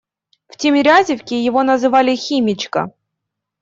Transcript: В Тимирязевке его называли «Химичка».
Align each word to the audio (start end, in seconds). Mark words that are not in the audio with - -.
В 0.47 0.57
Тимирязевке 0.57 1.39
его 1.45 1.61
называли 1.61 2.15
«Химичка». 2.15 2.91